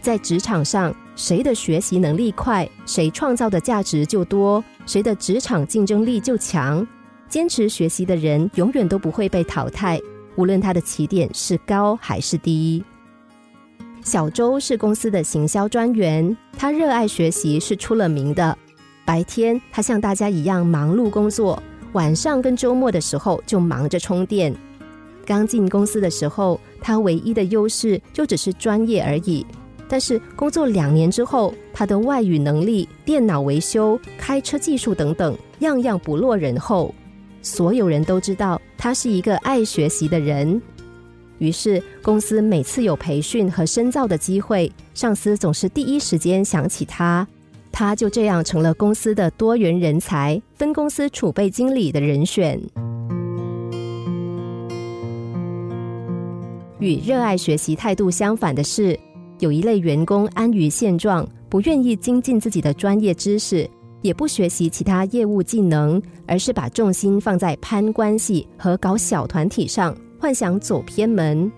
[0.00, 6.86] 在职场上，谁的学习能力快，谁创造的价值就多，谁的职场竞争力就强。
[7.28, 10.00] 坚持学习的人永远都不会被淘汰，
[10.36, 12.82] 无论他的起点是高还是低。
[14.02, 18.56] 小周是公司的行销专员，他热爱学习是出了名的。
[19.04, 21.62] 白天他像大家一样忙碌工作，
[21.92, 24.54] 晚上跟周末的时候就忙着充电。
[25.26, 29.46] 刚进公司的时候，他唯一的优势就只是专业而已。
[29.92, 36.94] 但是工作两年之后，他的外语能力、电脑维修、开车技术等等，样样不落人后。
[37.42, 40.62] 所有人都知道他是一个爱学习的人。
[41.38, 47.26] 于是公司每次有培训和深造的机会，上司总是第一时间想起他。
[47.72, 52.60] 他就这样成了公司的多元人才、分公司储备经理的人选。
[56.78, 58.96] 与热爱学习态度相反的是。
[59.40, 63.68] 有一类员工安于现状，不愿意精进自己的专业知识，
[64.02, 71.50] 也不学习其他业务技能，而是把重心放在攀关系和搞小团体上，幻想走偏门。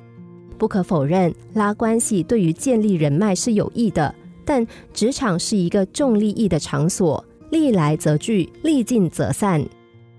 [0.56, 4.14] 不可否认，拉关系对于建立人脉是有益的，
[4.44, 4.64] 但
[4.94, 9.60] 职场是一个重利益的场所，利来则聚，利尽则散。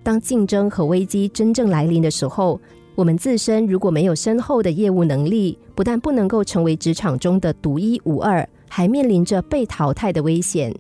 [0.03, 2.59] 当竞争和危机真正来临的时候，
[2.95, 10.73] 我们自身如果没有深厚的业务能力，不但不能够成为职场中的独一无二，还面临着被淘汰的危险。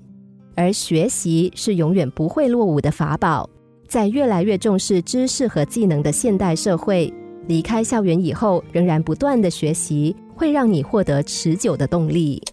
[0.55, 3.49] 而学习是永远不会落伍的法宝，
[3.87, 7.11] 在越来越重视知识和技能的现代社会，
[7.47, 12.43] 离开校园以后仍然不断的学习，会让你获得持久的动力。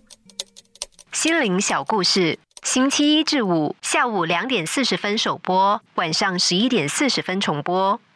[1.12, 8.00] 心灵小故事，星期一至五下午两点四十分首播，晚上十一点四十分重播。